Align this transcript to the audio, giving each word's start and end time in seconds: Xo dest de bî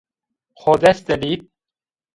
Xo 0.61 0.71
dest 0.81 1.03
de 1.07 1.15
bî 1.21 1.33